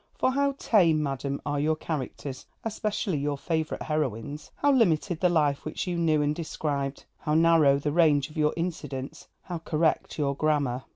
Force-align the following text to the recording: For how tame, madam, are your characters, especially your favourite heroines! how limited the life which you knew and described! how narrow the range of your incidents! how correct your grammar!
For 0.17 0.31
how 0.31 0.53
tame, 0.57 1.03
madam, 1.03 1.43
are 1.45 1.59
your 1.59 1.75
characters, 1.75 2.47
especially 2.63 3.19
your 3.19 3.37
favourite 3.37 3.83
heroines! 3.83 4.49
how 4.55 4.71
limited 4.71 5.19
the 5.19 5.29
life 5.29 5.63
which 5.63 5.85
you 5.85 5.95
knew 5.95 6.23
and 6.23 6.33
described! 6.35 7.05
how 7.19 7.35
narrow 7.35 7.77
the 7.77 7.91
range 7.91 8.27
of 8.31 8.35
your 8.35 8.55
incidents! 8.57 9.27
how 9.43 9.59
correct 9.59 10.17
your 10.17 10.35
grammar! 10.35 10.85